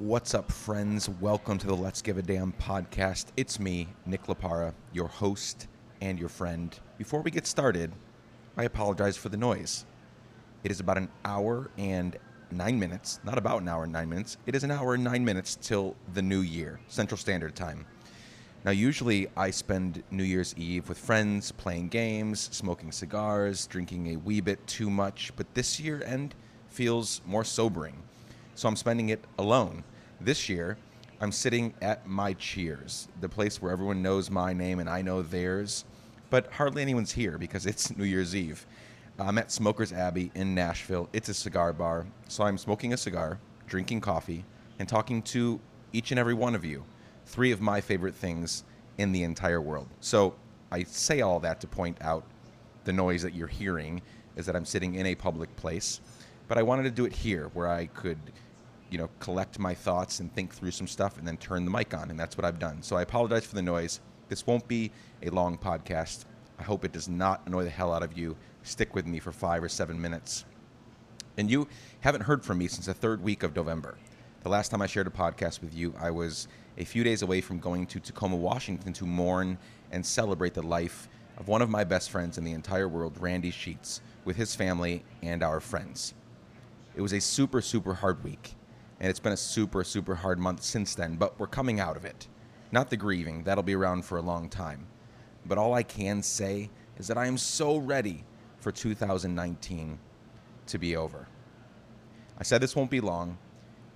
What's 0.00 0.34
up, 0.34 0.50
friends? 0.50 1.08
Welcome 1.08 1.56
to 1.58 1.68
the 1.68 1.76
Let's 1.76 2.02
Give 2.02 2.18
a 2.18 2.22
Damn 2.22 2.52
podcast. 2.54 3.26
It's 3.36 3.60
me, 3.60 3.86
Nick 4.06 4.24
Laparra, 4.24 4.74
your 4.92 5.06
host 5.06 5.68
and 6.00 6.18
your 6.18 6.28
friend. 6.28 6.76
Before 6.98 7.22
we 7.22 7.30
get 7.30 7.46
started, 7.46 7.92
I 8.56 8.64
apologize 8.64 9.16
for 9.16 9.28
the 9.28 9.36
noise. 9.36 9.86
It 10.64 10.72
is 10.72 10.80
about 10.80 10.98
an 10.98 11.10
hour 11.24 11.70
and 11.78 12.16
nine 12.50 12.76
minutes, 12.76 13.20
not 13.22 13.38
about 13.38 13.62
an 13.62 13.68
hour 13.68 13.84
and 13.84 13.92
nine 13.92 14.08
minutes. 14.08 14.36
It 14.46 14.56
is 14.56 14.64
an 14.64 14.72
hour 14.72 14.94
and 14.94 15.04
nine 15.04 15.24
minutes 15.24 15.56
till 15.62 15.94
the 16.12 16.22
new 16.22 16.40
year, 16.40 16.80
Central 16.88 17.16
Standard 17.16 17.54
Time. 17.54 17.86
Now, 18.64 18.72
usually 18.72 19.28
I 19.36 19.52
spend 19.52 20.02
New 20.10 20.24
Year's 20.24 20.56
Eve 20.56 20.88
with 20.88 20.98
friends, 20.98 21.52
playing 21.52 21.90
games, 21.90 22.48
smoking 22.50 22.90
cigars, 22.90 23.68
drinking 23.68 24.12
a 24.12 24.16
wee 24.16 24.40
bit 24.40 24.66
too 24.66 24.90
much, 24.90 25.30
but 25.36 25.54
this 25.54 25.78
year 25.78 26.02
end 26.04 26.34
feels 26.68 27.20
more 27.24 27.44
sobering 27.44 28.02
so 28.54 28.68
I'm 28.68 28.76
spending 28.76 29.08
it 29.10 29.24
alone. 29.38 29.84
This 30.20 30.48
year, 30.48 30.76
I'm 31.20 31.32
sitting 31.32 31.74
at 31.80 32.06
my 32.06 32.34
Cheers, 32.34 33.08
the 33.20 33.28
place 33.28 33.60
where 33.60 33.72
everyone 33.72 34.02
knows 34.02 34.30
my 34.30 34.52
name 34.52 34.78
and 34.78 34.88
I 34.88 35.02
know 35.02 35.22
theirs, 35.22 35.84
but 36.30 36.52
hardly 36.52 36.82
anyone's 36.82 37.12
here 37.12 37.38
because 37.38 37.66
it's 37.66 37.96
New 37.96 38.04
Year's 38.04 38.34
Eve. 38.34 38.66
I'm 39.18 39.38
at 39.38 39.52
Smokers 39.52 39.92
Abbey 39.92 40.32
in 40.34 40.54
Nashville. 40.54 41.08
It's 41.12 41.28
a 41.28 41.34
cigar 41.34 41.72
bar, 41.72 42.06
so 42.26 42.44
I'm 42.44 42.58
smoking 42.58 42.92
a 42.92 42.96
cigar, 42.96 43.38
drinking 43.66 44.00
coffee, 44.00 44.44
and 44.78 44.88
talking 44.88 45.22
to 45.22 45.60
each 45.92 46.10
and 46.10 46.18
every 46.18 46.34
one 46.34 46.54
of 46.54 46.64
you. 46.64 46.84
Three 47.26 47.52
of 47.52 47.60
my 47.60 47.80
favorite 47.80 48.14
things 48.14 48.64
in 48.98 49.12
the 49.12 49.22
entire 49.22 49.60
world. 49.60 49.88
So 50.00 50.34
I 50.72 50.82
say 50.82 51.20
all 51.20 51.38
that 51.40 51.60
to 51.60 51.68
point 51.68 51.96
out 52.00 52.24
the 52.84 52.92
noise 52.92 53.22
that 53.22 53.34
you're 53.34 53.46
hearing 53.46 54.02
is 54.36 54.46
that 54.46 54.56
I'm 54.56 54.64
sitting 54.64 54.96
in 54.96 55.06
a 55.06 55.14
public 55.14 55.54
place, 55.56 56.00
but 56.48 56.58
I 56.58 56.62
wanted 56.62 56.84
to 56.84 56.90
do 56.90 57.04
it 57.04 57.12
here 57.12 57.50
where 57.54 57.68
I 57.68 57.86
could 57.86 58.18
you 58.90 58.98
know, 58.98 59.10
collect 59.18 59.58
my 59.58 59.74
thoughts 59.74 60.20
and 60.20 60.32
think 60.32 60.54
through 60.54 60.70
some 60.70 60.86
stuff 60.86 61.18
and 61.18 61.26
then 61.26 61.36
turn 61.36 61.64
the 61.64 61.70
mic 61.70 61.92
on. 61.94 62.10
And 62.10 62.20
that's 62.20 62.36
what 62.36 62.44
I've 62.44 62.60
done. 62.60 62.80
So 62.80 62.94
I 62.94 63.02
apologize 63.02 63.44
for 63.44 63.56
the 63.56 63.62
noise. 63.62 63.98
This 64.28 64.46
won't 64.46 64.68
be 64.68 64.92
a 65.22 65.30
long 65.30 65.58
podcast. 65.58 66.26
I 66.60 66.62
hope 66.62 66.84
it 66.84 66.92
does 66.92 67.08
not 67.08 67.42
annoy 67.46 67.64
the 67.64 67.70
hell 67.70 67.92
out 67.92 68.04
of 68.04 68.16
you. 68.16 68.36
Stick 68.62 68.94
with 68.94 69.04
me 69.04 69.18
for 69.18 69.32
five 69.32 69.64
or 69.64 69.68
seven 69.68 70.00
minutes. 70.00 70.44
And 71.36 71.50
you 71.50 71.66
haven't 72.02 72.20
heard 72.20 72.44
from 72.44 72.58
me 72.58 72.68
since 72.68 72.86
the 72.86 72.94
third 72.94 73.20
week 73.20 73.42
of 73.42 73.56
November. 73.56 73.98
The 74.44 74.48
last 74.48 74.68
time 74.68 74.80
I 74.80 74.86
shared 74.86 75.08
a 75.08 75.10
podcast 75.10 75.60
with 75.60 75.74
you, 75.74 75.92
I 75.98 76.12
was 76.12 76.46
a 76.78 76.84
few 76.84 77.02
days 77.02 77.22
away 77.22 77.40
from 77.40 77.58
going 77.58 77.86
to 77.88 77.98
Tacoma, 77.98 78.36
Washington 78.36 78.92
to 78.92 79.06
mourn 79.06 79.58
and 79.90 80.06
celebrate 80.06 80.54
the 80.54 80.62
life 80.62 81.08
of 81.36 81.48
one 81.48 81.62
of 81.62 81.70
my 81.70 81.82
best 81.82 82.10
friends 82.10 82.38
in 82.38 82.44
the 82.44 82.52
entire 82.52 82.88
world, 82.88 83.16
Randy 83.18 83.50
Sheets, 83.50 84.00
with 84.24 84.36
his 84.36 84.54
family 84.54 85.02
and 85.20 85.42
our 85.42 85.58
friends. 85.58 86.14
It 86.96 87.00
was 87.00 87.12
a 87.12 87.20
super, 87.20 87.60
super 87.60 87.94
hard 87.94 88.22
week 88.22 88.54
and 89.00 89.10
it's 89.10 89.20
been 89.20 89.32
a 89.32 89.36
super, 89.36 89.84
super 89.84 90.14
hard 90.14 90.38
month 90.38 90.62
since 90.62 90.94
then, 90.94 91.16
but 91.16 91.38
we're 91.38 91.46
coming 91.46 91.80
out 91.80 91.96
of 91.96 92.04
it. 92.04 92.28
Not 92.72 92.90
the 92.90 92.96
grieving, 92.96 93.44
that'll 93.44 93.62
be 93.62 93.74
around 93.74 94.04
for 94.04 94.18
a 94.18 94.22
long 94.22 94.48
time. 94.48 94.86
But 95.44 95.58
all 95.58 95.74
I 95.74 95.82
can 95.82 96.22
say 96.22 96.70
is 96.96 97.08
that 97.08 97.18
I 97.18 97.26
am 97.26 97.36
so 97.36 97.76
ready 97.76 98.24
for 98.60 98.72
2019 98.72 99.98
to 100.66 100.78
be 100.78 100.96
over. 100.96 101.28
I 102.38 102.42
said 102.42 102.60
this 102.60 102.74
won't 102.74 102.90
be 102.90 103.00
long, 103.00 103.36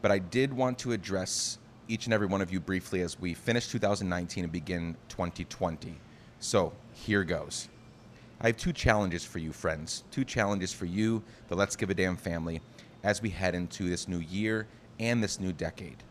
but 0.02 0.10
I 0.10 0.19
did 0.19 0.52
want 0.52 0.78
to 0.80 0.92
address 0.92 1.58
each 1.88 2.04
and 2.04 2.12
every 2.12 2.26
one 2.26 2.42
of 2.42 2.52
you 2.52 2.60
briefly 2.60 3.00
as 3.00 3.19
we 3.19 3.32
finish 3.34 3.69
2019 3.69 4.44
and 4.44 4.52
begin 4.52 4.94
2020. 5.08 5.96
So 6.38 6.72
here 6.92 7.24
goes. 7.24 7.69
I 8.41 8.48
have 8.48 8.56
two 8.56 8.72
challenges 8.72 9.24
for 9.24 9.38
you, 9.38 9.52
friends. 9.52 10.04
Two 10.10 10.24
challenges 10.24 10.72
for 10.72 10.84
you, 10.84 11.22
the 11.48 11.56
Let's 11.56 11.74
Give 11.74 11.91
a 11.91 11.94
Damn 11.94 12.16
family, 12.16 12.60
as 13.02 13.22
we 13.22 13.30
head 13.30 13.54
into 13.54 13.88
this 13.88 14.08
new 14.08 14.18
year 14.18 14.66
and 14.98 15.22
this 15.22 15.41
new 15.41 15.52
decade. 15.52 16.02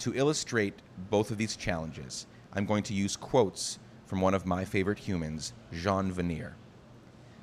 To 0.00 0.14
illustrate 0.14 0.74
both 1.10 1.30
of 1.30 1.38
these 1.38 1.56
challenges, 1.56 2.26
I'm 2.52 2.66
going 2.66 2.82
to 2.84 2.94
use 2.94 3.16
quotes 3.16 3.78
from 4.06 4.20
one 4.20 4.34
of 4.34 4.46
my 4.46 4.64
favorite 4.64 4.98
humans, 4.98 5.52
Jean 5.72 6.12
Vanier. 6.12 6.52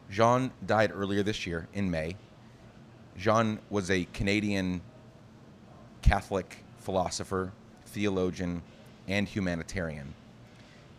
Jean 0.09 0.51
died 0.65 0.91
earlier 0.93 1.23
this 1.23 1.47
year 1.47 1.67
in 1.73 1.89
May. 1.89 2.15
Jean 3.17 3.59
was 3.69 3.89
a 3.89 4.05
Canadian 4.13 4.81
Catholic 6.01 6.63
philosopher, 6.77 7.51
theologian, 7.85 8.61
and 9.07 9.27
humanitarian. 9.27 10.13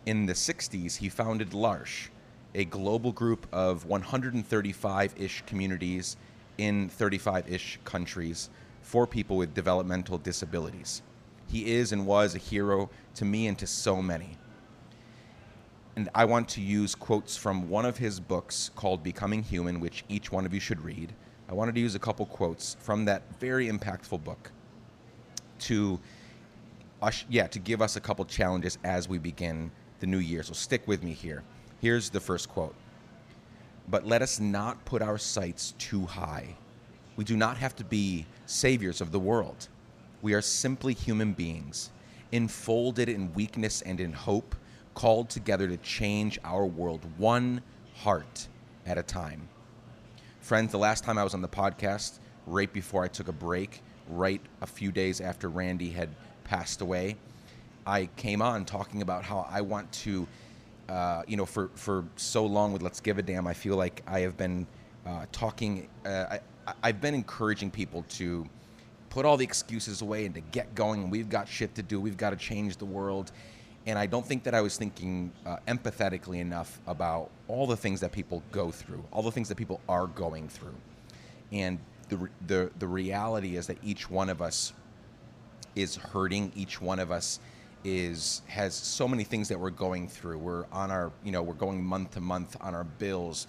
In 0.05 0.25
the 0.25 0.33
60s, 0.33 0.97
he 0.97 1.09
founded 1.09 1.53
L'Arche, 1.53 2.09
a 2.55 2.65
global 2.65 3.11
group 3.11 3.47
of 3.51 3.85
135 3.85 5.13
ish 5.17 5.43
communities 5.45 6.17
in 6.57 6.89
35 6.89 7.51
ish 7.51 7.79
countries 7.83 8.49
for 8.81 9.07
people 9.07 9.37
with 9.37 9.53
developmental 9.53 10.17
disabilities. 10.17 11.01
He 11.47 11.71
is 11.73 11.91
and 11.91 12.05
was 12.05 12.35
a 12.35 12.39
hero 12.39 12.89
to 13.15 13.25
me 13.25 13.47
and 13.47 13.57
to 13.59 13.67
so 13.67 14.01
many. 14.01 14.37
And 15.95 16.09
I 16.15 16.25
want 16.25 16.49
to 16.49 16.61
use 16.61 16.95
quotes 16.95 17.37
from 17.37 17.69
one 17.69 17.85
of 17.85 17.97
his 17.97 18.19
books 18.19 18.71
called 18.75 19.03
Becoming 19.03 19.43
Human, 19.43 19.79
which 19.79 20.03
each 20.09 20.31
one 20.31 20.45
of 20.45 20.53
you 20.53 20.59
should 20.59 20.83
read. 20.83 21.13
I 21.47 21.53
wanted 21.53 21.75
to 21.75 21.81
use 21.81 21.93
a 21.93 21.99
couple 21.99 22.25
quotes 22.25 22.75
from 22.79 23.05
that 23.05 23.21
very 23.39 23.69
impactful 23.69 24.23
book 24.23 24.51
to, 25.59 25.99
yeah, 27.29 27.47
to 27.47 27.59
give 27.59 27.81
us 27.81 27.95
a 27.95 28.01
couple 28.01 28.25
challenges 28.25 28.79
as 28.83 29.07
we 29.07 29.19
begin 29.19 29.69
the 29.99 30.07
new 30.07 30.17
year. 30.17 30.41
So 30.41 30.53
stick 30.53 30.87
with 30.87 31.03
me 31.03 31.13
here. 31.13 31.43
Here's 31.79 32.09
the 32.09 32.19
first 32.19 32.49
quote. 32.49 32.75
But 33.89 34.05
let 34.05 34.21
us 34.21 34.39
not 34.39 34.85
put 34.85 35.01
our 35.01 35.17
sights 35.17 35.73
too 35.77 36.05
high 36.05 36.55
we 37.15 37.23
do 37.23 37.37
not 37.37 37.57
have 37.57 37.75
to 37.75 37.83
be 37.83 38.25
saviors 38.45 39.01
of 39.01 39.11
the 39.11 39.19
world. 39.19 39.67
We 40.21 40.33
are 40.33 40.41
simply 40.41 40.93
human 40.93 41.33
beings, 41.33 41.91
enfolded 42.31 43.09
in 43.09 43.33
weakness 43.33 43.81
and 43.81 43.99
in 43.99 44.13
hope, 44.13 44.55
called 44.95 45.29
together 45.29 45.67
to 45.67 45.77
change 45.77 46.39
our 46.43 46.65
world 46.65 47.05
one 47.17 47.61
heart 47.95 48.47
at 48.85 48.97
a 48.97 49.03
time. 49.03 49.47
Friends, 50.41 50.71
the 50.71 50.77
last 50.77 51.03
time 51.03 51.17
I 51.17 51.23
was 51.23 51.33
on 51.33 51.41
the 51.41 51.47
podcast, 51.47 52.19
right 52.47 52.71
before 52.71 53.03
I 53.03 53.07
took 53.07 53.27
a 53.27 53.33
break, 53.33 53.81
right 54.09 54.41
a 54.61 54.67
few 54.67 54.91
days 54.91 55.21
after 55.21 55.49
Randy 55.49 55.91
had 55.91 56.09
passed 56.43 56.81
away, 56.81 57.15
I 57.85 58.07
came 58.15 58.41
on 58.41 58.65
talking 58.65 59.01
about 59.01 59.23
how 59.23 59.47
I 59.49 59.61
want 59.61 59.91
to, 60.03 60.27
uh, 60.89 61.23
you 61.27 61.37
know, 61.37 61.45
for, 61.45 61.69
for 61.75 62.05
so 62.15 62.45
long 62.45 62.73
with 62.73 62.81
Let's 62.81 62.99
Give 62.99 63.17
a 63.17 63.21
Damn, 63.21 63.47
I 63.47 63.53
feel 63.53 63.75
like 63.75 64.03
I 64.07 64.19
have 64.21 64.37
been 64.37 64.67
uh, 65.05 65.25
talking, 65.31 65.87
uh, 66.05 66.37
I, 66.67 66.73
I've 66.81 67.01
been 67.01 67.13
encouraging 67.13 67.71
people 67.71 68.05
to 68.09 68.45
put 69.09 69.25
all 69.25 69.37
the 69.37 69.43
excuses 69.43 70.01
away 70.01 70.25
and 70.25 70.33
to 70.35 70.41
get 70.41 70.73
going. 70.75 71.09
We've 71.09 71.29
got 71.29 71.47
shit 71.47 71.75
to 71.75 71.83
do. 71.83 71.99
We've 71.99 72.17
got 72.17 72.31
to 72.31 72.35
change 72.35 72.77
the 72.77 72.85
world. 72.85 73.31
And 73.85 73.99
I 73.99 74.05
don't 74.05 74.25
think 74.25 74.43
that 74.43 74.55
I 74.55 74.61
was 74.61 74.77
thinking 74.77 75.31
uh, 75.45 75.57
empathetically 75.67 76.39
enough 76.39 76.79
about 76.87 77.29
all 77.47 77.67
the 77.67 77.75
things 77.75 77.99
that 77.99 78.11
people 78.11 78.41
go 78.51 78.71
through, 78.71 79.03
all 79.11 79.21
the 79.21 79.31
things 79.31 79.49
that 79.49 79.55
people 79.55 79.81
are 79.89 80.07
going 80.07 80.47
through. 80.47 80.75
And 81.51 81.79
the, 82.09 82.29
the, 82.47 82.71
the 82.79 82.87
reality 82.87 83.57
is 83.57 83.67
that 83.67 83.77
each 83.83 84.09
one 84.09 84.29
of 84.29 84.41
us 84.41 84.73
is 85.75 85.95
hurting. 85.95 86.51
Each 86.55 86.81
one 86.81 86.99
of 86.99 87.11
us 87.11 87.39
is 87.83 88.41
has 88.47 88.73
so 88.73 89.07
many 89.07 89.23
things 89.23 89.49
that 89.49 89.59
we're 89.59 89.69
going 89.69 90.07
through. 90.07 90.37
We're 90.37 90.65
on 90.71 90.91
our, 90.91 91.11
you 91.23 91.31
know, 91.31 91.41
we're 91.41 91.53
going 91.53 91.83
month 91.83 92.11
to 92.11 92.21
month 92.21 92.55
on 92.61 92.73
our 92.75 92.83
bills 92.83 93.47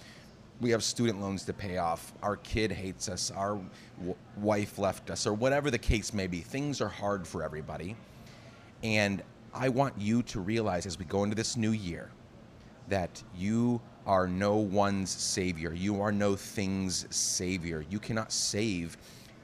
we 0.61 0.69
have 0.71 0.83
student 0.83 1.19
loans 1.19 1.43
to 1.45 1.53
pay 1.53 1.77
off, 1.77 2.13
our 2.23 2.37
kid 2.37 2.71
hates 2.71 3.09
us, 3.09 3.31
our 3.31 3.59
w- 3.97 4.15
wife 4.37 4.77
left 4.77 5.09
us, 5.09 5.27
or 5.27 5.33
whatever 5.33 5.69
the 5.69 5.77
case 5.77 6.13
may 6.13 6.27
be. 6.27 6.39
Things 6.39 6.81
are 6.81 6.87
hard 6.87 7.27
for 7.27 7.43
everybody. 7.43 7.95
And 8.83 9.21
I 9.53 9.69
want 9.69 9.95
you 9.97 10.23
to 10.23 10.39
realize 10.39 10.85
as 10.85 10.97
we 10.97 11.05
go 11.05 11.23
into 11.23 11.35
this 11.35 11.57
new 11.57 11.71
year 11.71 12.09
that 12.87 13.21
you 13.35 13.81
are 14.05 14.27
no 14.27 14.55
one's 14.55 15.09
savior. 15.09 15.73
You 15.73 16.01
are 16.01 16.11
no 16.11 16.35
thing's 16.35 17.07
savior. 17.13 17.83
You 17.89 17.99
cannot 17.99 18.31
save 18.31 18.97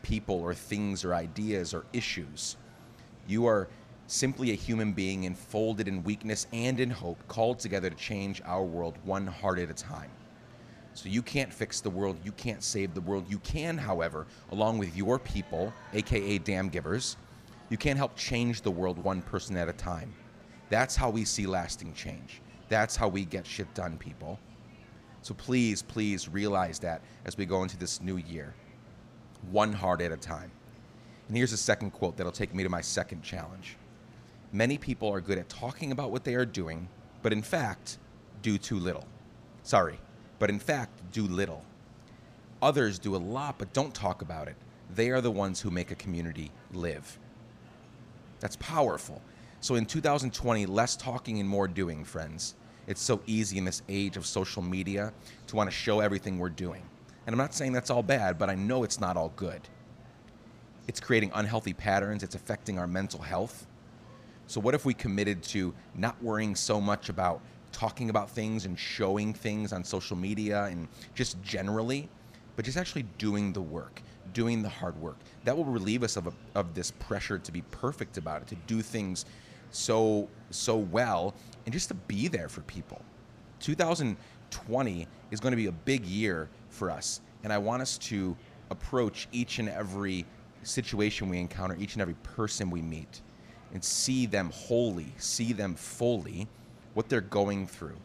people 0.04 0.36
or 0.36 0.54
things 0.54 1.04
or 1.04 1.14
ideas 1.14 1.74
or 1.74 1.86
issues. 1.94 2.58
You 3.28 3.48
are 3.48 3.68
simply 4.12 4.52
a 4.52 4.56
human 4.56 4.92
being 4.92 5.24
enfolded 5.24 5.88
in 5.88 6.04
weakness 6.04 6.46
and 6.52 6.82
in 6.82 6.90
hope, 6.90 7.26
called 7.30 7.60
together 7.60 7.90
to 7.90 7.96
change 7.96 8.42
our 8.46 8.64
world 8.64 8.98
one 9.06 9.26
heart 9.26 9.58
at 9.58 9.70
a 9.70 9.74
time. 9.74 10.12
So 10.94 11.08
you 11.08 11.22
can't 11.22 11.54
fix 11.54 11.80
the 11.80 11.90
world, 11.90 12.18
you 12.22 12.34
can't 12.34 12.62
save 12.62 12.94
the 12.94 13.00
world. 13.00 13.26
You 13.30 13.40
can, 13.40 13.78
however, 13.78 14.28
along 14.52 14.80
with 14.80 14.96
your 14.98 15.18
people, 15.18 15.74
aka 15.94 16.38
damn 16.40 16.68
givers, 16.68 17.16
you 17.70 17.78
can 17.78 17.96
help 17.96 18.18
change 18.18 18.62
the 18.62 18.72
world 18.72 19.00
one 19.00 19.22
person 19.22 19.56
at 19.56 19.70
a 19.70 19.74
time. 19.74 20.14
That's 20.70 20.98
how 20.98 21.10
we 21.10 21.24
see 21.24 21.48
lasting 21.48 21.94
change. 21.94 22.42
That's 22.68 22.98
how 22.98 23.08
we 23.08 23.24
get 23.24 23.48
shit 23.48 23.74
done, 23.74 23.98
people. 23.98 24.38
So 25.22 25.34
please, 25.34 25.82
please 25.82 26.28
realize 26.28 26.80
that 26.80 27.02
as 27.24 27.38
we 27.38 27.46
go 27.46 27.64
into 27.64 27.78
this 27.78 28.02
new 28.02 28.18
year, 28.18 28.54
one 29.52 29.72
heart 29.72 30.02
at 30.02 30.12
a 30.12 30.18
time. 30.18 30.52
And 31.30 31.38
here's 31.38 31.54
a 31.54 31.58
second 31.58 31.92
quote 31.92 32.18
that'll 32.18 32.32
take 32.34 32.54
me 32.54 32.64
to 32.64 32.70
my 32.70 32.82
second 32.82 33.24
challenge. 33.24 33.78
Many 34.54 34.78
people 34.78 35.10
are 35.10 35.22
good 35.22 35.38
at 35.38 35.48
talking 35.48 35.92
about 35.92 36.12
what 36.12 36.26
they 36.26 36.36
are 36.36 36.46
doing, 36.46 36.90
but 37.22 37.32
in 37.32 37.42
fact, 37.42 37.98
do 38.42 38.58
too 38.58 38.80
little. 38.80 39.06
Sorry, 39.64 40.00
but 40.40 40.50
in 40.50 40.60
fact 40.60 40.92
do 41.14 41.24
little. 41.24 41.64
Others 42.62 43.00
do 43.00 43.16
a 43.16 43.18
lot 43.18 43.58
but 43.58 43.72
don't 43.74 43.94
talk 43.94 44.22
about 44.22 44.48
it. 44.48 44.56
They 44.94 45.10
are 45.10 45.22
the 45.22 45.32
ones 45.32 45.62
who 45.62 45.72
make 45.72 45.92
a 45.92 45.96
community 45.96 46.52
live. 46.74 47.18
That's 48.42 48.58
powerful. 48.58 49.22
So 49.62 49.76
in 49.76 49.86
2020, 49.86 50.66
less 50.66 50.96
talking 50.98 51.40
and 51.40 51.48
more 51.48 51.68
doing, 51.68 52.04
friends. 52.04 52.56
It's 52.88 53.02
so 53.02 53.22
easy 53.28 53.58
in 53.58 53.64
this 53.64 53.84
age 53.88 54.18
of 54.18 54.26
social 54.26 54.62
media 54.62 55.14
to 55.48 55.56
want 55.56 55.70
to 55.70 55.76
show 55.76 56.00
everything 56.00 56.40
we're 56.40 56.50
doing. 56.50 56.82
And 57.26 57.34
I'm 57.34 57.38
not 57.38 57.54
saying 57.54 57.72
that's 57.72 57.92
all 57.92 58.04
bad, 58.04 58.38
but 58.38 58.50
I 58.50 58.56
know 58.56 58.84
it's 58.84 59.00
not 59.00 59.16
all 59.16 59.32
good. 59.36 59.62
It's 60.88 61.00
creating 61.00 61.32
unhealthy 61.36 61.74
patterns, 61.74 62.24
it's 62.24 62.36
affecting 62.36 62.80
our 62.80 62.88
mental 62.88 63.22
health. 63.22 63.68
So, 64.52 64.60
what 64.60 64.76
if 64.76 64.84
we 64.84 64.94
committed 64.94 65.42
to 65.44 65.74
not 65.96 66.22
worrying 66.22 66.58
so 66.58 66.82
much 66.82 67.08
about 67.08 67.40
talking 67.72 68.10
about 68.10 68.30
things 68.30 68.66
and 68.66 68.78
showing 68.78 69.34
things 69.34 69.72
on 69.72 69.82
social 69.82 70.18
media 70.18 70.66
and 70.66 70.90
just 71.16 71.42
generally, 71.42 72.10
but 72.58 72.66
just 72.66 72.78
actually 72.78 73.04
doing 73.18 73.54
the 73.54 73.62
work, 73.62 74.02
doing 74.34 74.62
the 74.62 74.68
hard 74.68 75.00
work? 75.00 75.16
That 75.46 75.56
will 75.56 75.64
relieve 75.64 76.04
us 76.04 76.18
of, 76.18 76.28
a, 76.28 76.34
of 76.54 76.74
this 76.74 76.92
pressure 76.92 77.40
to 77.40 77.50
be 77.50 77.62
perfect 77.72 78.18
about 78.18 78.42
it, 78.42 78.50
to 78.50 78.56
do 78.68 78.82
things 78.82 79.24
so 79.70 80.28
so 80.50 80.76
well, 80.76 81.34
and 81.66 81.72
just 81.72 81.88
to 81.88 81.94
be 81.94 82.28
there 82.28 82.50
for 82.50 82.60
people. 82.64 83.02
2020 83.62 85.08
is 85.32 85.40
going 85.40 85.52
to 85.54 85.56
be 85.56 85.68
a 85.68 85.72
big 85.72 86.04
year 86.04 86.50
for 86.68 86.92
us, 86.92 87.22
and 87.46 87.54
I 87.54 87.58
want 87.58 87.84
us 87.84 87.98
to 88.00 88.36
approach 88.70 89.30
each 89.32 89.60
and 89.60 89.70
every 89.70 90.26
situation 90.64 91.30
we 91.30 91.40
encounter, 91.40 91.78
each 91.80 91.94
and 91.94 92.02
every 92.02 92.16
person 92.16 92.70
we 92.70 92.82
meet, 92.82 93.22
and 93.74 93.84
see 93.84 94.26
them 94.26 94.52
wholly, 94.52 95.14
see 95.18 95.54
them 95.54 95.76
fully, 95.76 96.48
what 96.94 97.10
they're 97.10 97.22
going 97.22 97.68
through, 97.68 97.98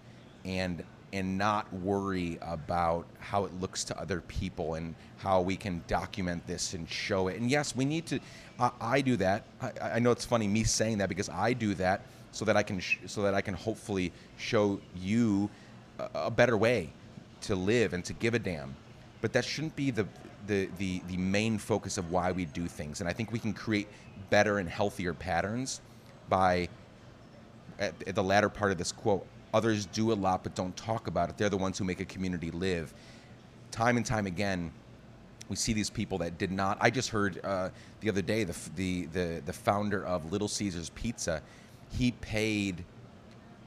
and 0.44 0.84
and 1.12 1.38
not 1.38 1.72
worry 1.72 2.38
about 2.42 3.06
how 3.20 3.44
it 3.44 3.60
looks 3.60 3.84
to 3.84 3.98
other 3.98 4.20
people 4.22 4.74
and 4.74 4.94
how 5.18 5.40
we 5.40 5.56
can 5.56 5.82
document 5.86 6.46
this 6.46 6.74
and 6.74 6.88
show 6.88 7.28
it. 7.28 7.40
And 7.40 7.50
yes, 7.50 7.74
we 7.74 7.84
need 7.84 8.06
to. 8.06 8.20
I, 8.58 8.70
I 8.80 9.00
do 9.00 9.16
that. 9.16 9.44
I, 9.60 9.72
I, 9.94 9.98
know 9.98 10.10
it's 10.10 10.24
funny 10.24 10.48
me 10.48 10.64
saying 10.64 10.98
that 10.98 11.08
because 11.08 11.28
I 11.28 11.52
do 11.52 11.74
that 11.74 12.02
so 12.32 12.44
that 12.44 12.56
I 12.56 12.62
can 12.62 12.80
sh- 12.80 12.98
so 13.06 13.22
that 13.22 13.34
I 13.34 13.40
can 13.40 13.54
hopefully 13.54 14.12
show 14.36 14.80
you 14.96 15.48
a, 15.98 16.08
a 16.14 16.30
better 16.30 16.56
way 16.56 16.90
to 17.42 17.54
live 17.54 17.92
and 17.92 18.04
to 18.04 18.12
give 18.12 18.34
a 18.34 18.38
damn. 18.38 18.74
But 19.20 19.32
that 19.32 19.44
shouldn't 19.44 19.76
be 19.76 19.90
the 19.90 20.06
the, 20.46 20.68
the, 20.78 21.02
the 21.08 21.16
main 21.16 21.58
focus 21.58 21.98
of 21.98 22.10
why 22.10 22.32
we 22.32 22.44
do 22.44 22.66
things. 22.66 23.00
And 23.00 23.08
I 23.08 23.12
think 23.12 23.32
we 23.32 23.38
can 23.38 23.52
create 23.52 23.88
better 24.30 24.58
and 24.58 24.68
healthier 24.68 25.14
patterns 25.14 25.80
by, 26.28 26.68
at, 27.78 27.94
at 28.06 28.14
the 28.14 28.22
latter 28.22 28.48
part 28.48 28.72
of 28.72 28.78
this 28.78 28.92
quote, 28.92 29.26
others 29.54 29.86
do 29.86 30.12
a 30.12 30.14
lot 30.14 30.42
but 30.42 30.54
don't 30.54 30.76
talk 30.76 31.06
about 31.06 31.30
it. 31.30 31.36
They're 31.38 31.48
the 31.48 31.56
ones 31.56 31.78
who 31.78 31.84
make 31.84 32.00
a 32.00 32.04
community 32.04 32.50
live. 32.50 32.92
Time 33.70 33.96
and 33.96 34.04
time 34.04 34.26
again, 34.26 34.72
we 35.48 35.56
see 35.56 35.72
these 35.72 35.90
people 35.90 36.18
that 36.18 36.38
did 36.38 36.50
not. 36.50 36.78
I 36.80 36.90
just 36.90 37.10
heard 37.10 37.40
uh, 37.44 37.70
the 38.00 38.08
other 38.08 38.22
day 38.22 38.44
the, 38.44 38.56
the, 38.74 39.06
the, 39.06 39.42
the 39.44 39.52
founder 39.52 40.04
of 40.04 40.32
Little 40.32 40.48
Caesars 40.48 40.90
Pizza, 40.90 41.42
he 41.92 42.12
paid 42.12 42.84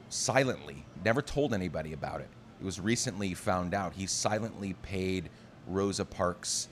silently, 0.09 0.83
never 1.05 1.21
told 1.21 1.53
anybody 1.53 1.93
about 1.93 2.21
it. 2.21 2.27
It 2.59 2.65
was 2.65 2.79
recently 2.79 3.33
found 3.33 3.73
out. 3.73 3.93
He 3.93 4.05
silently 4.05 4.73
paid 4.81 5.29
Rosa 5.69 6.05
Parks 6.05 6.67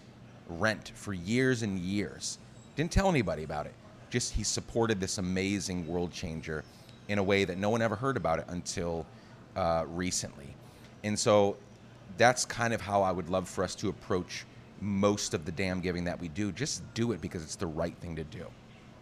rent 0.50 0.92
for 0.96 1.14
years 1.14 1.62
and 1.62 1.80
years. 1.80 2.38
Didn't 2.76 2.92
tell 2.92 3.10
anybody 3.10 3.44
about 3.44 3.66
it. 3.66 3.74
Just 4.10 4.34
he 4.34 4.44
supported 4.44 5.00
this 5.00 5.18
amazing 5.18 5.88
world 5.88 6.12
changer 6.12 6.64
in 7.08 7.20
a 7.20 7.24
way 7.24 7.46
that 7.46 7.58
no 7.58 7.70
one 7.70 7.82
ever 7.82 7.96
heard 7.96 8.18
about 8.18 8.40
it 8.40 8.46
until 8.50 9.06
uh, 9.56 9.86
recently. 9.88 10.56
And 11.04 11.18
so 11.18 11.58
that's 12.18 12.46
kind 12.46 12.74
of 12.74 12.82
how 12.82 13.02
I 13.02 13.12
would 13.12 13.30
love 13.30 13.48
for 13.48 13.64
us 13.64 13.76
to 13.76 13.90
approach 13.90 14.46
most 14.80 15.34
of 15.34 15.46
the 15.46 15.52
damn 15.52 15.82
giving 15.82 16.04
that 16.06 16.20
we 16.20 16.28
do. 16.30 16.52
Just 16.52 16.82
do 16.94 17.12
it 17.12 17.22
because 17.22 17.44
it's 17.44 17.56
the 17.56 17.68
right 17.68 17.96
thing 17.98 18.16
to 18.16 18.24
do. 18.24 18.46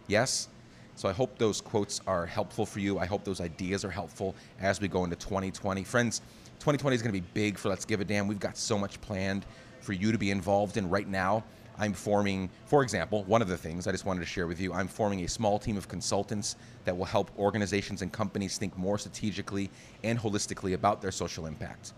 Yes? 0.06 0.48
So 0.94 1.08
I 1.08 1.12
hope 1.12 1.36
those 1.36 1.60
quotes 1.60 2.00
are 2.06 2.24
helpful 2.24 2.64
for 2.64 2.80
you. 2.80 2.98
I 2.98 3.06
hope 3.06 3.22
those 3.22 3.40
ideas 3.40 3.84
are 3.84 3.90
helpful 3.90 4.34
as 4.60 4.80
we 4.80 4.88
go 4.88 5.04
into 5.04 5.16
2020. 5.16 5.84
Friends, 5.84 6.20
2020 6.60 6.94
is 6.96 7.02
going 7.02 7.14
to 7.14 7.20
be 7.20 7.26
big 7.34 7.58
for 7.58 7.68
Let's 7.68 7.84
Give 7.84 8.00
a 8.00 8.04
Damn. 8.04 8.26
We've 8.26 8.40
got 8.40 8.56
so 8.56 8.78
much 8.78 8.98
planned 9.02 9.44
for 9.86 9.92
you 9.92 10.10
to 10.10 10.18
be 10.18 10.32
involved 10.32 10.76
in 10.76 10.90
right 10.90 11.08
now. 11.08 11.44
I'm 11.78 11.92
forming, 11.92 12.50
for 12.64 12.82
example, 12.82 13.22
one 13.24 13.40
of 13.40 13.48
the 13.48 13.56
things 13.56 13.86
I 13.86 13.92
just 13.92 14.04
wanted 14.04 14.20
to 14.20 14.26
share 14.26 14.48
with 14.48 14.60
you, 14.60 14.72
I'm 14.72 14.88
forming 14.88 15.24
a 15.24 15.28
small 15.28 15.58
team 15.58 15.76
of 15.76 15.86
consultants 15.88 16.56
that 16.84 16.96
will 16.96 17.04
help 17.04 17.30
organizations 17.38 18.02
and 18.02 18.12
companies 18.12 18.58
think 18.58 18.76
more 18.76 18.98
strategically 18.98 19.70
and 20.02 20.18
holistically 20.18 20.74
about 20.74 21.00
their 21.00 21.12
social 21.12 21.46
impact. 21.46 21.92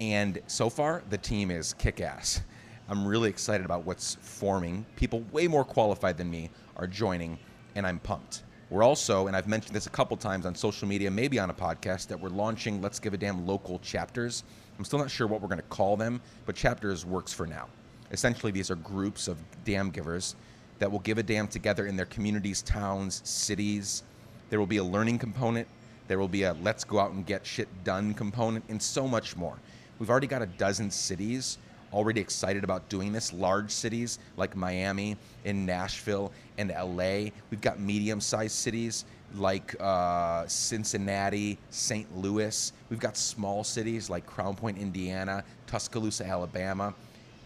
And 0.00 0.40
so 0.46 0.70
far, 0.70 1.02
the 1.10 1.18
team 1.18 1.50
is 1.50 1.74
kick 1.74 2.00
ass. 2.00 2.42
I'm 2.88 3.06
really 3.06 3.30
excited 3.30 3.64
about 3.64 3.84
what's 3.84 4.16
forming. 4.20 4.86
People 4.94 5.24
way 5.32 5.48
more 5.48 5.64
qualified 5.64 6.16
than 6.18 6.30
me 6.30 6.50
are 6.76 6.86
joining, 6.86 7.38
and 7.74 7.84
I'm 7.84 7.98
pumped. 7.98 8.42
We're 8.72 8.84
also, 8.84 9.26
and 9.26 9.36
I've 9.36 9.48
mentioned 9.48 9.76
this 9.76 9.86
a 9.86 9.90
couple 9.90 10.16
times 10.16 10.46
on 10.46 10.54
social 10.54 10.88
media, 10.88 11.10
maybe 11.10 11.38
on 11.38 11.50
a 11.50 11.52
podcast, 11.52 12.06
that 12.06 12.18
we're 12.18 12.30
launching 12.30 12.80
Let's 12.80 12.98
Give 12.98 13.12
a 13.12 13.18
Damn 13.18 13.46
local 13.46 13.78
chapters. 13.80 14.44
I'm 14.78 14.86
still 14.86 14.98
not 14.98 15.10
sure 15.10 15.26
what 15.26 15.42
we're 15.42 15.48
going 15.48 15.60
to 15.60 15.66
call 15.68 15.94
them, 15.94 16.22
but 16.46 16.56
chapters 16.56 17.04
works 17.04 17.34
for 17.34 17.46
now. 17.46 17.68
Essentially, 18.12 18.50
these 18.50 18.70
are 18.70 18.76
groups 18.76 19.28
of 19.28 19.36
damn 19.66 19.90
givers 19.90 20.36
that 20.78 20.90
will 20.90 21.00
give 21.00 21.18
a 21.18 21.22
damn 21.22 21.48
together 21.48 21.84
in 21.84 21.96
their 21.96 22.06
communities, 22.06 22.62
towns, 22.62 23.20
cities. 23.28 24.04
There 24.48 24.58
will 24.58 24.66
be 24.66 24.78
a 24.78 24.84
learning 24.84 25.18
component. 25.18 25.68
There 26.08 26.18
will 26.18 26.26
be 26.26 26.44
a 26.44 26.54
let's 26.62 26.82
go 26.82 26.98
out 26.98 27.10
and 27.10 27.26
get 27.26 27.44
shit 27.44 27.68
done 27.84 28.14
component, 28.14 28.64
and 28.70 28.82
so 28.82 29.06
much 29.06 29.36
more. 29.36 29.58
We've 29.98 30.08
already 30.08 30.28
got 30.28 30.40
a 30.40 30.46
dozen 30.46 30.90
cities 30.90 31.58
already 31.92 32.20
excited 32.20 32.64
about 32.64 32.88
doing 32.88 33.12
this. 33.12 33.32
Large 33.32 33.70
cities 33.70 34.18
like 34.36 34.56
Miami 34.56 35.16
and 35.44 35.66
Nashville 35.66 36.32
and 36.58 36.70
LA. 36.70 37.30
We've 37.50 37.60
got 37.60 37.80
medium 37.80 38.20
sized 38.20 38.54
cities 38.54 39.04
like 39.34 39.74
uh, 39.80 40.46
Cincinnati, 40.46 41.58
St. 41.70 42.16
Louis. 42.16 42.72
We've 42.90 43.00
got 43.00 43.16
small 43.16 43.64
cities 43.64 44.10
like 44.10 44.26
Crown 44.26 44.54
Point, 44.54 44.78
Indiana, 44.78 45.44
Tuscaloosa, 45.66 46.26
Alabama. 46.26 46.94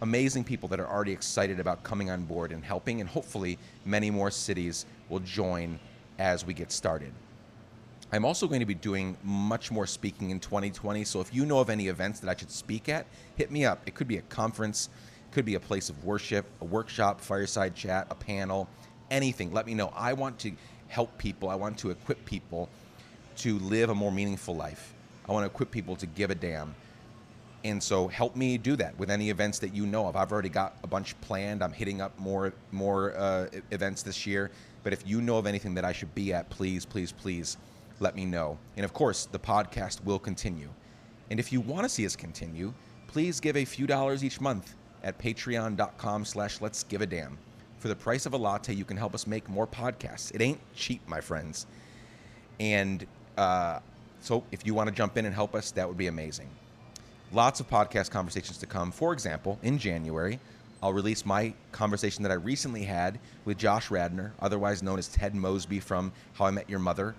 Amazing 0.01 0.43
people 0.43 0.69
that 0.69 0.79
are 0.79 0.87
already 0.87 1.11
excited 1.11 1.59
about 1.59 1.83
coming 1.83 2.09
on 2.09 2.23
board 2.23 2.51
and 2.51 2.63
helping, 2.63 3.01
and 3.01 3.09
hopefully, 3.09 3.57
many 3.83 4.11
more 4.11 4.29
cities 4.29 4.85
will 5.09 5.19
join 5.21 5.79
as 6.19 6.45
we 6.45 6.53
get 6.53 6.71
started. 6.71 7.11
I'm 8.11 8.23
also 8.23 8.47
going 8.47 8.61
to 8.61 8.65
be 8.65 8.73
doing 8.73 9.17
much 9.21 9.69
more 9.69 9.85
speaking 9.85 10.29
in 10.29 10.39
2020. 10.39 11.03
So 11.03 11.19
if 11.19 11.33
you 11.33 11.45
know 11.45 11.59
of 11.59 11.69
any 11.69 11.87
events 11.87 12.21
that 12.21 12.29
I 12.29 12.39
should 12.39 12.51
speak 12.51 12.87
at, 12.87 13.05
hit 13.35 13.51
me 13.51 13.65
up. 13.65 13.81
It 13.85 13.95
could 13.95 14.07
be 14.07 14.17
a 14.17 14.21
conference, 14.23 14.89
could 15.31 15.43
be 15.43 15.55
a 15.55 15.59
place 15.59 15.89
of 15.89 16.05
worship, 16.05 16.45
a 16.61 16.65
workshop, 16.65 17.19
fireside 17.19 17.75
chat, 17.75 18.07
a 18.09 18.15
panel, 18.15 18.69
anything. 19.11 19.51
Let 19.51 19.65
me 19.65 19.73
know. 19.73 19.91
I 19.93 20.13
want 20.13 20.39
to 20.39 20.53
help 20.87 21.17
people. 21.17 21.49
I 21.49 21.55
want 21.55 21.77
to 21.79 21.89
equip 21.89 22.23
people 22.23 22.69
to 23.37 23.59
live 23.59 23.89
a 23.89 23.95
more 23.95 24.11
meaningful 24.11 24.55
life. 24.55 24.93
I 25.27 25.33
want 25.33 25.43
to 25.43 25.47
equip 25.47 25.69
people 25.69 25.97
to 25.97 26.05
give 26.05 26.31
a 26.31 26.35
damn. 26.35 26.75
And 27.65 27.83
so 27.83 28.07
help 28.07 28.37
me 28.37 28.57
do 28.57 28.77
that 28.77 28.97
with 28.97 29.11
any 29.11 29.29
events 29.29 29.59
that 29.59 29.73
you 29.75 29.85
know 29.85 30.07
of. 30.07 30.15
I've 30.15 30.31
already 30.31 30.47
got 30.47 30.77
a 30.81 30.87
bunch 30.87 31.19
planned. 31.19 31.61
I'm 31.61 31.73
hitting 31.73 31.99
up 31.99 32.17
more 32.17 32.53
more 32.71 33.17
uh, 33.17 33.47
events 33.71 34.01
this 34.03 34.25
year. 34.25 34.49
But 34.83 34.93
if 34.93 35.05
you 35.05 35.19
know 35.19 35.37
of 35.37 35.45
anything 35.45 35.73
that 35.73 35.83
I 35.83 35.91
should 35.91 36.15
be 36.15 36.33
at, 36.33 36.49
please, 36.49 36.85
please, 36.85 37.11
please 37.11 37.57
let 37.99 38.15
me 38.15 38.25
know. 38.25 38.57
And 38.75 38.83
of 38.85 38.93
course, 38.93 39.25
the 39.25 39.39
podcast 39.39 40.03
will 40.03 40.19
continue. 40.19 40.69
And 41.29 41.39
if 41.39 41.51
you 41.51 41.61
want 41.61 41.83
to 41.83 41.89
see 41.89 42.05
us 42.05 42.15
continue, 42.15 42.73
please 43.07 43.39
give 43.39 43.57
a 43.57 43.65
few 43.65 43.87
dollars 43.87 44.23
each 44.23 44.39
month 44.39 44.75
at 45.03 45.17
patreon.com 45.17 46.25
slash 46.25 46.61
let's 46.61 46.83
give 46.83 47.01
a 47.01 47.05
damn. 47.05 47.37
For 47.79 47.87
the 47.87 47.95
price 47.95 48.25
of 48.25 48.33
a 48.33 48.37
latte, 48.37 48.73
you 48.73 48.85
can 48.85 48.97
help 48.97 49.13
us 49.13 49.27
make 49.27 49.47
more 49.49 49.67
podcasts. 49.67 50.33
It 50.33 50.41
ain't 50.41 50.59
cheap, 50.75 51.07
my 51.07 51.21
friends. 51.21 51.67
And 52.59 53.05
uh, 53.37 53.79
so 54.21 54.43
if 54.51 54.65
you 54.65 54.73
want 54.73 54.89
to 54.89 54.95
jump 54.95 55.17
in 55.17 55.25
and 55.25 55.33
help 55.33 55.53
us, 55.53 55.71
that 55.71 55.87
would 55.87 55.97
be 55.97 56.07
amazing. 56.07 56.49
Lots 57.31 57.59
of 57.59 57.69
podcast 57.69 58.09
conversations 58.09 58.57
to 58.59 58.65
come. 58.65 58.91
For 58.91 59.13
example, 59.13 59.59
in 59.61 59.77
January, 59.77 60.39
I'll 60.81 60.93
release 60.93 61.25
my 61.25 61.53
conversation 61.71 62.23
that 62.23 62.31
I 62.31 62.35
recently 62.35 62.83
had 62.83 63.19
with 63.45 63.57
Josh 63.57 63.91
Radnor, 63.91 64.33
otherwise 64.39 64.81
known 64.81 64.99
as 64.99 65.07
Ted 65.07 65.35
Mosby 65.35 65.79
from 65.79 66.11
How 66.33 66.45
I 66.45 66.51
Met 66.51 66.69
Your 66.69 66.79
Mother. 66.79 67.15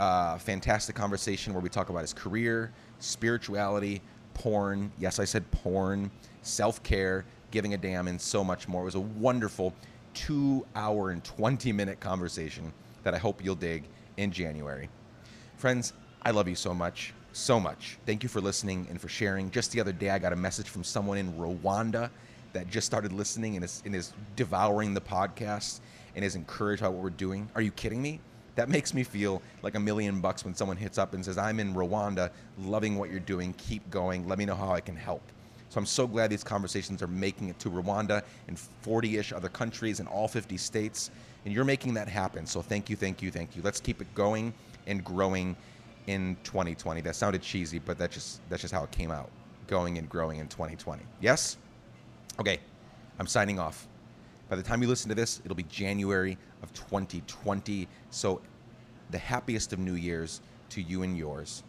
Uh, 0.00 0.38
fantastic 0.38 0.96
conversation 0.96 1.52
where 1.52 1.60
we 1.60 1.68
talk 1.68 1.90
about 1.90 2.00
his 2.00 2.14
career, 2.14 2.72
spirituality, 3.00 4.00
porn. 4.32 4.90
Yes, 4.98 5.18
I 5.18 5.26
said 5.26 5.48
porn, 5.50 6.10
self 6.40 6.82
care, 6.82 7.26
giving 7.50 7.74
a 7.74 7.76
damn, 7.76 8.08
and 8.08 8.18
so 8.18 8.42
much 8.42 8.66
more. 8.66 8.80
It 8.80 8.86
was 8.86 8.94
a 8.94 9.00
wonderful 9.00 9.74
two 10.14 10.64
hour 10.74 11.10
and 11.10 11.22
20 11.22 11.70
minute 11.72 12.00
conversation 12.00 12.72
that 13.02 13.12
I 13.12 13.18
hope 13.18 13.44
you'll 13.44 13.54
dig 13.54 13.84
in 14.16 14.32
January. 14.32 14.88
Friends, 15.58 15.92
I 16.22 16.30
love 16.30 16.48
you 16.48 16.54
so 16.54 16.72
much, 16.72 17.12
so 17.34 17.60
much. 17.60 17.98
Thank 18.06 18.22
you 18.22 18.30
for 18.30 18.40
listening 18.40 18.86
and 18.88 18.98
for 18.98 19.10
sharing. 19.10 19.50
Just 19.50 19.70
the 19.70 19.82
other 19.82 19.92
day, 19.92 20.08
I 20.08 20.18
got 20.18 20.32
a 20.32 20.36
message 20.36 20.70
from 20.70 20.82
someone 20.82 21.18
in 21.18 21.30
Rwanda 21.34 22.08
that 22.54 22.70
just 22.70 22.86
started 22.86 23.12
listening 23.12 23.56
and 23.56 23.66
is, 23.66 23.82
and 23.84 23.94
is 23.94 24.14
devouring 24.34 24.94
the 24.94 25.00
podcast 25.02 25.80
and 26.16 26.24
is 26.24 26.36
encouraged 26.36 26.80
by 26.80 26.88
what 26.88 27.02
we're 27.02 27.10
doing. 27.10 27.50
Are 27.54 27.60
you 27.60 27.70
kidding 27.70 28.00
me? 28.00 28.18
That 28.60 28.68
makes 28.68 28.92
me 28.92 29.04
feel 29.04 29.40
like 29.62 29.74
a 29.74 29.80
million 29.80 30.20
bucks 30.20 30.44
when 30.44 30.54
someone 30.54 30.76
hits 30.76 30.98
up 30.98 31.14
and 31.14 31.24
says, 31.24 31.38
I'm 31.38 31.60
in 31.60 31.72
Rwanda, 31.72 32.28
loving 32.58 32.98
what 32.98 33.08
you're 33.08 33.18
doing, 33.18 33.54
keep 33.54 33.88
going, 33.88 34.28
let 34.28 34.36
me 34.36 34.44
know 34.44 34.54
how 34.54 34.70
I 34.72 34.82
can 34.82 34.94
help. 34.94 35.22
So 35.70 35.78
I'm 35.78 35.86
so 35.86 36.06
glad 36.06 36.28
these 36.28 36.44
conversations 36.44 37.02
are 37.02 37.06
making 37.06 37.48
it 37.48 37.58
to 37.60 37.70
Rwanda 37.70 38.22
and 38.48 38.58
40 38.58 39.16
ish 39.16 39.32
other 39.32 39.48
countries 39.48 39.98
in 39.98 40.06
all 40.06 40.28
50 40.28 40.58
states. 40.58 41.10
And 41.46 41.54
you're 41.54 41.64
making 41.64 41.94
that 41.94 42.06
happen. 42.06 42.44
So 42.44 42.60
thank 42.60 42.90
you, 42.90 42.96
thank 42.96 43.22
you, 43.22 43.30
thank 43.30 43.56
you. 43.56 43.62
Let's 43.62 43.80
keep 43.80 44.02
it 44.02 44.14
going 44.14 44.52
and 44.86 45.02
growing 45.02 45.56
in 46.06 46.36
2020. 46.44 47.00
That 47.00 47.16
sounded 47.16 47.40
cheesy, 47.40 47.78
but 47.78 47.96
that's 47.96 48.12
just, 48.12 48.46
that's 48.50 48.60
just 48.60 48.74
how 48.74 48.84
it 48.84 48.90
came 48.90 49.10
out. 49.10 49.30
Going 49.68 49.96
and 49.96 50.06
growing 50.06 50.38
in 50.38 50.48
2020. 50.48 51.02
Yes? 51.22 51.56
Okay, 52.38 52.60
I'm 53.18 53.26
signing 53.26 53.58
off. 53.58 53.88
By 54.50 54.56
the 54.56 54.62
time 54.64 54.82
you 54.82 54.88
listen 54.88 55.08
to 55.08 55.14
this, 55.14 55.40
it'll 55.44 55.56
be 55.56 55.62
January 55.62 56.36
of 56.62 56.72
2020. 56.74 57.86
So 58.10 58.40
the 59.10 59.18
happiest 59.18 59.72
of 59.72 59.78
New 59.78 59.94
Year's 59.94 60.40
to 60.70 60.82
you 60.82 61.02
and 61.02 61.16
yours. 61.16 61.62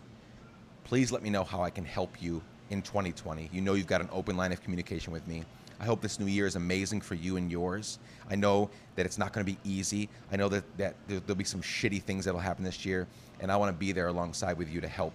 Please 0.84 1.12
let 1.12 1.24
me 1.24 1.30
know 1.30 1.44
how 1.44 1.62
I 1.64 1.70
can 1.70 1.86
help 1.86 2.22
you 2.22 2.42
in 2.70 2.82
2020. 2.82 3.50
You 3.52 3.62
know 3.62 3.74
you've 3.74 3.88
got 3.88 4.02
an 4.02 4.10
open 4.12 4.38
line 4.38 4.52
of 4.52 4.62
communication 4.62 5.12
with 5.12 5.28
me. 5.28 5.44
I 5.80 5.86
hope 5.86 6.02
this 6.02 6.20
new 6.20 6.28
year 6.28 6.46
is 6.46 6.56
amazing 6.56 7.02
for 7.02 7.16
you 7.16 7.38
and 7.38 7.52
yours. 7.52 7.98
I 8.30 8.36
know 8.36 8.70
that 8.96 9.06
it's 9.06 9.18
not 9.18 9.34
going 9.34 9.46
to 9.46 9.52
be 9.52 9.58
easy. 9.64 10.10
I 10.32 10.36
know 10.36 10.48
that, 10.50 10.64
that 10.78 10.96
there'll 11.08 11.36
be 11.36 11.44
some 11.44 11.62
shitty 11.62 12.04
things 12.04 12.26
that'll 12.26 12.40
happen 12.40 12.64
this 12.64 12.86
year, 12.86 13.08
and 13.40 13.52
I 13.52 13.58
want 13.58 13.70
to 13.70 13.78
be 13.78 13.92
there 13.92 14.08
alongside 14.08 14.58
with 14.58 14.70
you 14.70 14.80
to 14.80 14.88
help 14.88 15.14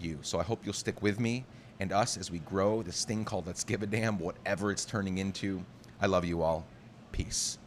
you. 0.00 0.18
So 0.22 0.40
I 0.40 0.42
hope 0.42 0.60
you'll 0.64 0.74
stick 0.74 1.00
with 1.00 1.20
me 1.20 1.44
and 1.78 1.92
us 1.92 2.16
as 2.16 2.30
we 2.30 2.40
grow 2.40 2.82
this 2.82 3.04
thing 3.04 3.24
called 3.24 3.46
Let's 3.46 3.62
Give 3.62 3.82
a 3.82 3.86
Damn, 3.86 4.18
whatever 4.18 4.72
it's 4.72 4.84
turning 4.84 5.18
into. 5.18 5.64
I 6.00 6.06
love 6.06 6.24
you 6.24 6.42
all. 6.42 6.66
Peace. 7.12 7.58